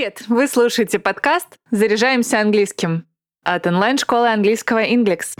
[0.00, 0.22] Привет!
[0.28, 3.04] Вы слушаете подкаст «Заряжаемся английским»
[3.44, 5.34] от онлайн-школы английского Inglex.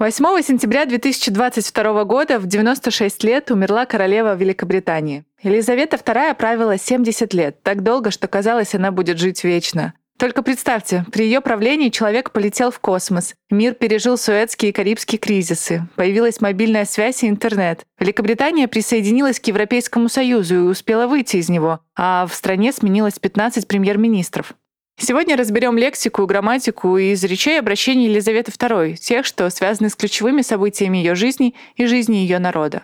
[0.00, 5.24] Восьмого сентября 2022 года в 96 лет умерла королева Великобритании.
[5.40, 9.94] Елизавета II правила 70 лет, так долго, что казалось, она будет жить вечно.
[10.18, 15.86] Только представьте, при ее правлении человек полетел в космос, мир пережил Суэцкие и Карибские кризисы,
[15.94, 17.86] появилась мобильная связь и интернет.
[18.00, 23.68] Великобритания присоединилась к Европейскому Союзу и успела выйти из него, а в стране сменилось 15
[23.68, 24.54] премьер-министров.
[25.00, 30.98] Сегодня разберем лексику, грамматику и изречей обращений Елизаветы II, тех, что связаны с ключевыми событиями
[30.98, 32.82] ее жизни и жизни ее народа.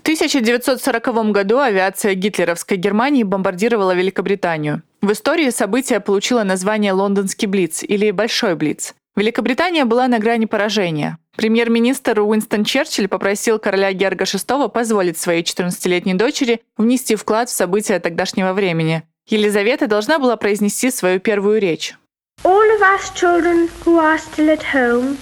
[0.00, 4.82] В 1940 году авиация гитлеровской Германии бомбардировала Великобританию.
[5.02, 8.94] В истории событие получило название «Лондонский Блиц» или «Большой Блиц».
[9.14, 11.18] Великобритания была на грани поражения.
[11.36, 18.00] Премьер-министр Уинстон Черчилль попросил короля Герга VI позволить своей 14-летней дочери внести вклад в события
[18.00, 19.02] тогдашнего времени.
[19.28, 21.94] Елизавета должна была произнести свою первую речь.
[22.42, 25.18] All of us children who are still at home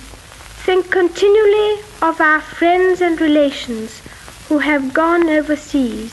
[0.64, 3.90] think continually of our friends and relations–
[4.48, 6.10] who have gone overseas.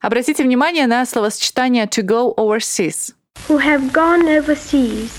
[0.00, 3.14] Обратите внимание на словосочетание to go overseas.
[3.48, 5.10] Who have gone overseas.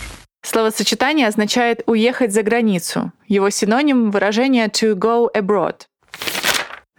[0.42, 3.12] Словосочетание означает уехать за границу.
[3.28, 5.86] Его синоним выражение to go abroad.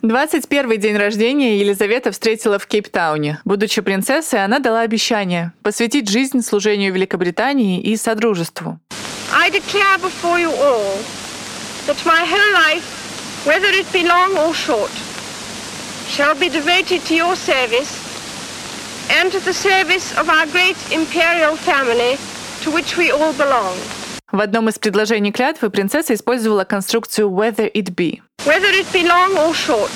[0.02, 3.40] 21 день рождения Елизавета встретила в Кейптауне.
[3.44, 8.78] Будучи принцессой, она дала обещание посвятить жизнь служению Великобритании и Содружеству.
[9.32, 10.98] I declare before you all
[11.86, 12.82] that my whole life,
[13.44, 14.90] whether it be long or short,
[16.10, 17.92] shall be devoted to your service
[19.10, 22.18] and to the service of our great imperial family,
[22.62, 23.76] to which we all belong.
[24.32, 28.20] В одном из предложений клятвы принцесса использовала конструкцию whether it be.
[28.44, 29.90] Whether it be long or short.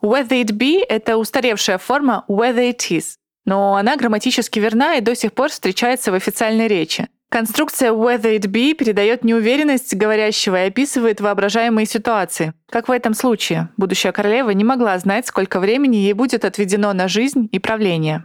[0.00, 5.14] Whether it be— это устаревшая форма whether it is, но она грамматически верна и до
[5.14, 7.08] сих пор встречается в официальной речи.
[7.30, 12.54] Конструкция whether it be передает неуверенность говорящего и описывает воображаемые ситуации.
[12.68, 17.06] Как в этом случае, будущая королева не могла знать, сколько времени ей будет отведено на
[17.06, 18.24] жизнь и правление.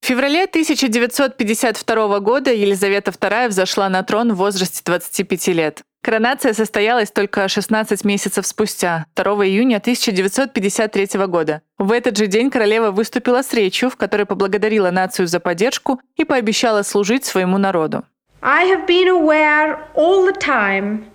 [0.00, 5.82] В феврале 1952 года Елизавета II взошла на трон в возрасте 25 лет.
[6.00, 11.62] Коронация состоялась только 16 месяцев спустя, 2 июня 1953 года.
[11.76, 16.24] В этот же день королева выступила с речью, в которой поблагодарила нацию за поддержку и
[16.24, 18.04] пообещала служить своему народу.
[18.43, 21.09] I have been aware all the time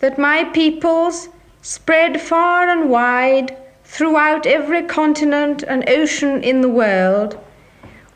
[0.00, 1.28] that my peoples,
[1.62, 7.38] spread far and wide throughout every continent and ocean in the world,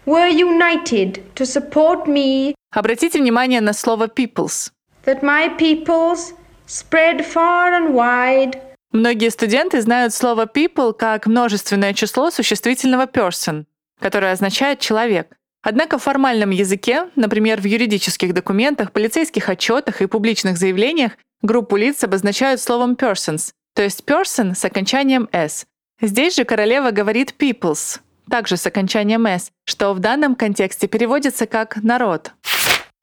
[0.06, 2.56] were united to support me.
[2.75, 4.72] Обратите внимание на слово peoples.
[5.04, 6.34] That my peoples,
[6.66, 8.60] spread far and wide.
[8.91, 13.66] Многие студенты знают слово people как множественное число существительного person,
[14.00, 15.35] которое означает человек.
[15.69, 21.11] Однако в формальном языке, например, в юридических документах, полицейских отчетах и публичных заявлениях,
[21.41, 25.66] группу лиц обозначают словом persons, то есть person с окончанием s.
[26.01, 28.00] Здесь же королева говорит peoples,
[28.31, 32.31] также с окончанием s, что в данном контексте переводится как «народ».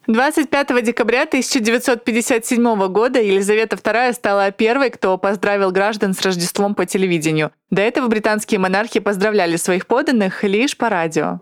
[0.06, 7.52] 25 декабря 1957 года Елизавета II стала первой, кто поздравил граждан с Рождеством по телевидению.
[7.68, 11.40] До этого британские монархи поздравляли своих подданных лишь по радио.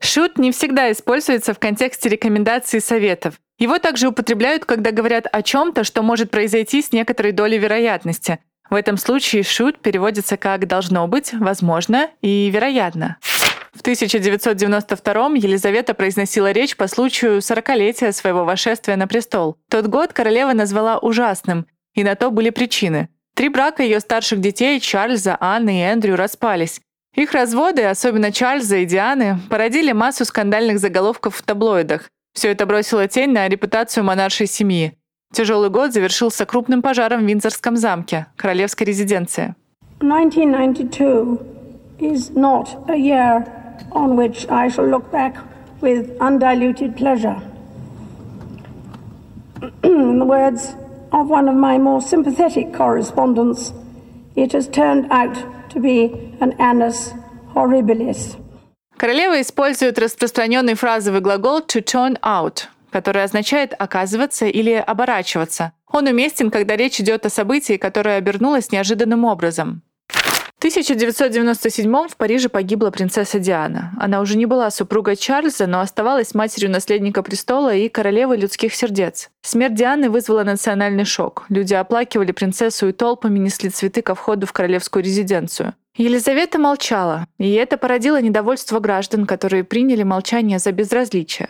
[0.00, 3.34] Шут не всегда используется в контексте рекомендаций и советов.
[3.60, 8.40] Его также употребляют, когда говорят о чем-то, что может произойти с некоторой долей вероятности.
[8.70, 13.18] В этом случае шут переводится как «должно быть», «возможно» и «вероятно».
[13.72, 19.58] В 1992 Елизавета произносила речь по случаю 40-летия своего восшествия на престол.
[19.70, 23.10] Тот год королева назвала ужасным, и на то были причины.
[23.34, 26.80] Три брака ее старших детей, Чарльза, Анны и Эндрю, распались.
[27.14, 32.08] Их разводы, особенно Чарльза и Дианы, породили массу скандальных заголовков в таблоидах.
[32.34, 34.94] Все это бросило тень на репутацию монаршей семьи.
[35.32, 39.54] Тяжелый год завершился крупным пожаром в Виндзорском замке, королевской резиденции.
[40.00, 41.38] 1992
[42.00, 43.46] is not a year
[43.92, 45.36] on which I shall look back
[45.80, 46.96] with undiluted
[51.12, 53.72] of one of my more sympathetic correspondents,
[54.34, 55.36] it has turned out
[55.70, 56.10] to be
[56.40, 57.12] an annus
[57.54, 58.36] horribilis.
[58.96, 65.72] Королева использует распространенный фразовый глагол to turn out, который означает оказываться или оборачиваться.
[65.90, 69.82] Он уместен, когда речь идет о событии, которое обернулось неожиданным образом.
[70.62, 73.92] 1997 в Париже погибла принцесса Диана.
[73.98, 79.28] Она уже не была супругой Чарльза, но оставалась матерью наследника престола и королевы людских сердец.
[79.40, 81.46] Смерть Дианы вызвала национальный шок.
[81.48, 85.74] Люди оплакивали принцессу и толпами несли цветы ко входу в королевскую резиденцию.
[85.96, 91.48] Елизавета молчала, и это породило недовольство граждан, которые приняли молчание за безразличие.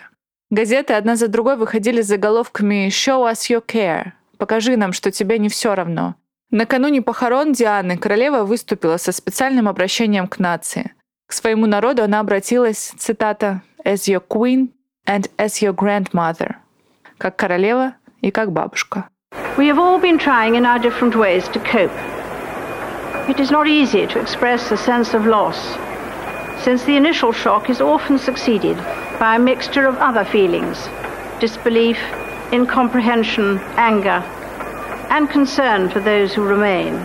[0.50, 5.38] Газеты одна за другой выходили с заголовками «Show us your care»— «Покажи нам, что тебе
[5.38, 6.14] не все равно»,
[6.51, 10.93] Накануне похорон Дианы королева выступила со специальным обращением к нации.
[11.27, 14.69] К своему народу она обратилась, цитата, «as your queen
[15.05, 16.55] and as your grandmother»,
[17.17, 19.09] как королева и как бабушка.
[19.57, 21.91] We have all been trying in our different ways to cope.
[23.27, 25.57] It is not easy to express a sense of loss,
[26.63, 28.77] since the initial shock is often succeeded
[29.19, 30.87] by a mixture of other feelings
[31.39, 31.97] disbelief,
[32.51, 34.23] incomprehension, anger,
[35.12, 36.98] and concern for those who remain.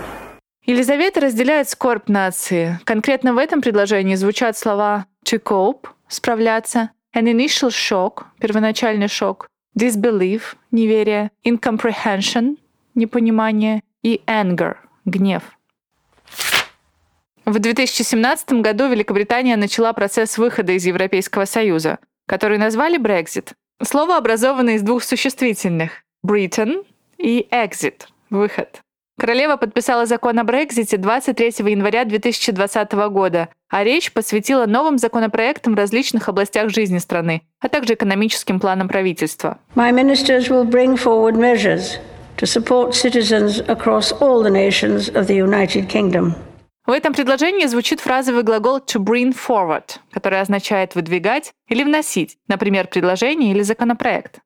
[0.66, 2.80] Елизавета разделяет скорбь нации.
[2.86, 10.56] Конкретно в этом предложении звучат слова to cope— справляться, an initial shock— первоначальный шок, disbelief—
[10.72, 12.58] неверие, incomprehension—
[12.96, 14.76] непонимание и anger—
[15.06, 15.44] гнев.
[17.46, 23.54] В 2017 году Великобритания начала процесс выхода из Европейского Союза, который назвали Brexit.
[23.82, 26.86] Слово образовано из двух существительных— Britain
[27.18, 28.82] и exit– выход.
[29.20, 35.78] Королева подписала закон о Брекзите 23 января 2020 года, а речь посвятила новым законопроектам в
[35.78, 39.58] различных областях жизни страны, а также экономическим планам правительства.
[39.76, 41.98] My ministers will bring forward measures
[42.38, 46.36] to support citizens across all the nations of the United Kingdom.
[46.86, 52.88] В этом предложении звучит фразовый глагол to bring forward, который означает выдвигать или вносить, например,
[52.88, 54.40] предложение или законопроект.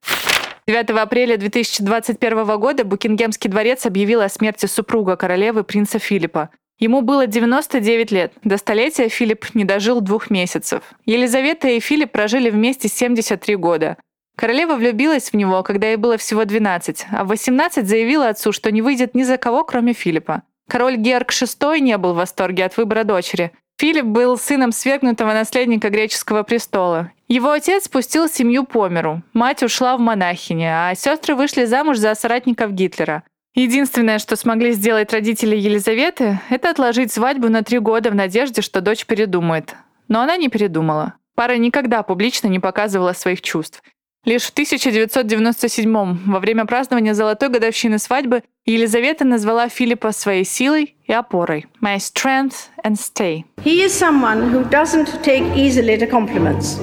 [0.67, 6.51] 9 апреля 2021 года Букингемский дворец объявил о смерти супруга королевы принца Филиппа.
[6.77, 8.33] Ему было 99 лет.
[8.43, 10.83] До столетия Филипп не дожил двух месяцев.
[11.05, 13.97] Елизавета и Филипп прожили вместе 73 года.
[14.35, 18.71] Королева влюбилась в него, когда ей было всего 12, а в 18 заявила отцу, что
[18.71, 20.43] не выйдет ни за кого, кроме Филиппа.
[20.69, 23.51] Король Георг VI не был в восторге от выбора дочери.
[23.81, 27.11] Филипп был сыном свергнутого наследника греческого престола.
[27.27, 29.23] Его отец спустил семью по миру.
[29.33, 33.23] Мать ушла в монахини, а сестры вышли замуж за соратников Гитлера.
[33.55, 38.81] Единственное, что смогли сделать родители Елизаветы, это отложить свадьбу на три года в надежде, что
[38.81, 39.73] дочь передумает.
[40.07, 41.15] Но она не передумала.
[41.33, 43.81] Пара никогда публично не показывала своих чувств.
[44.23, 51.11] Лишь в 1997 во время празднования золотой годовщины свадьбы Елизавета назвала Филиппа своей силой и
[51.11, 51.65] опорой.
[51.81, 53.45] My strength and stay.
[53.65, 56.79] He is someone who doesn't take easily to compliments,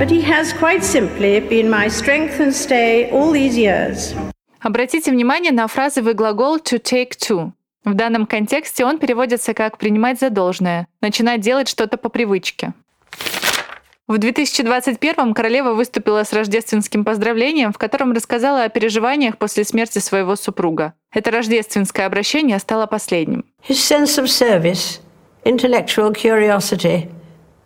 [0.00, 4.12] but he has quite simply been my strength and stay all these years.
[4.60, 7.52] Обратите внимание на фразовый глагол to take to.
[7.84, 12.72] В данном контексте он переводится как «принимать за должное», «начинать делать что-то по привычке».
[14.06, 20.36] В 2021 королева выступила с рождественским поздравлением, в котором рассказала о переживаниях после смерти своего
[20.36, 20.92] супруга.
[21.10, 23.46] Это рождественское обращение стало последним.
[23.66, 25.00] His sense of service,
[25.46, 27.08] intellectual curiosity,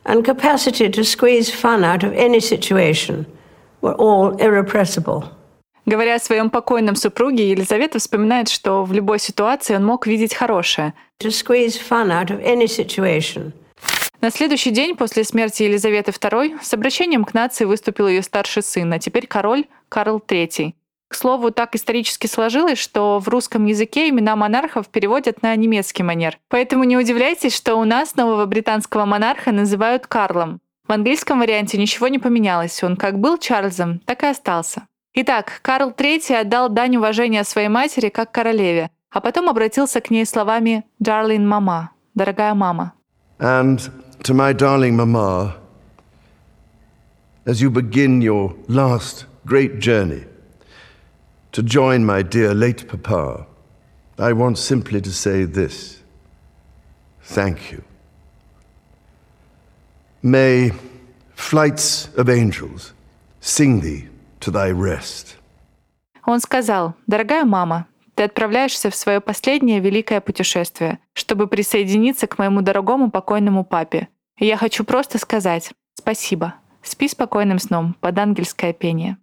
[0.04, 3.26] and capacity to squeeze fun out of any situation
[3.82, 5.24] were all irrepressible.
[5.86, 10.94] Говоря о своем покойном супруге, Елизавета вспоминает, что в любой ситуации он мог видеть хорошее.
[11.20, 13.50] To squeeze fun out of any situation–
[14.20, 18.92] на следующий день после смерти Елизаветы II с обращением к нации выступил ее старший сын,
[18.92, 20.74] а теперь король Карл III.
[21.08, 26.38] К слову, так исторически сложилось, что в русском языке имена монархов переводят на немецкий манер.
[26.48, 30.60] Поэтому не удивляйтесь, что у нас нового британского монарха называют Карлом.
[30.86, 34.86] В английском варианте ничего не поменялось, он как был Чарльзом, так и остался.
[35.14, 40.26] Итак, Карл III отдал дань уважения своей матери как королеве, а потом обратился к ней
[40.26, 42.92] словами «Darling мама», «Дорогая мама».
[43.38, 43.80] And
[44.27, 45.55] to my darling Mamma,
[47.45, 50.23] as you begin your last great journey
[51.51, 53.45] to join my dear late Papa,
[54.17, 56.01] I want simply to say this
[57.21, 57.83] thank you.
[60.21, 60.71] May
[61.35, 62.93] flights of angels
[63.41, 64.07] sing thee
[64.39, 65.37] to thy rest.
[66.25, 72.61] Он сказал, дорогая мама, Ты отправляешься в свое последнее великое путешествие, чтобы присоединиться к моему
[72.61, 74.07] дорогому покойному папе.
[74.38, 76.54] Я хочу просто сказать спасибо.
[76.82, 79.18] Спи спокойным сном под ангельское пение.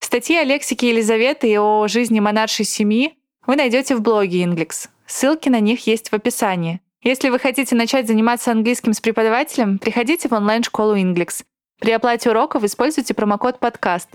[0.00, 3.14] Статьи о лексике Елизаветы и о жизни монаршей семьи
[3.46, 4.88] вы найдете в блоге Inglix.
[5.06, 6.80] Ссылки на них есть в описании.
[7.02, 11.42] Если вы хотите начать заниматься английским с преподавателем, приходите в онлайн-школу Inglix.
[11.80, 14.08] При оплате уроков используйте промокод подкаст.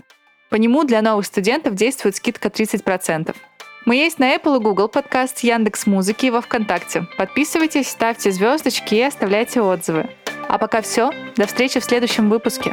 [0.50, 3.36] По нему для новых студентов действует скидка 30%.
[3.84, 7.06] Мы есть на Apple и Google подкаст, Яндекс Музыки и во Вконтакте.
[7.16, 10.10] Подписывайтесь, ставьте звездочки и оставляйте отзывы.
[10.48, 11.10] А пока все.
[11.36, 12.72] До встречи в следующем выпуске.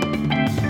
[0.00, 0.67] thank you